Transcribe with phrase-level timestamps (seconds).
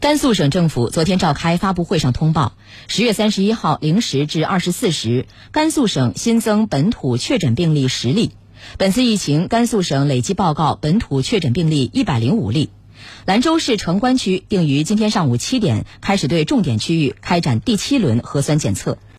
[0.00, 2.54] 甘肃省政府昨天召开发布会上通报
[2.88, 8.30] 十月三十一号零时至二十四时甘肃省新增本土确诊病例十例。
[8.78, 12.70] 本次疫情甘肃省累计报告本土确诊病例一百零五例。
[13.26, 18.96] 兰州市城关区定于今天上午七点开始对重点区域开展第七轮核酸检测。